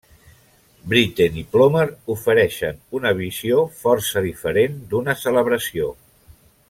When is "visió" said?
3.19-3.61